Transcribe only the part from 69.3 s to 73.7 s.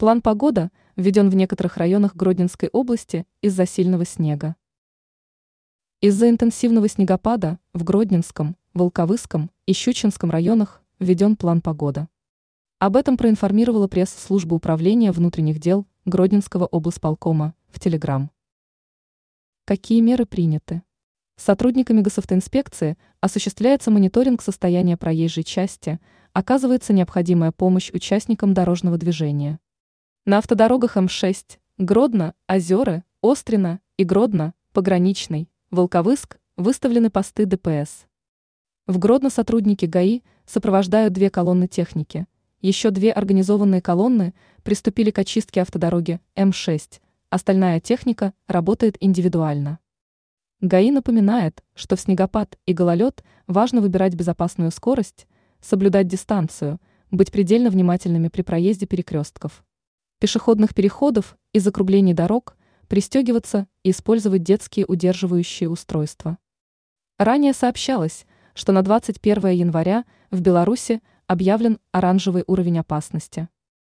января в Беларуси объявлен оранжевый уровень опасности.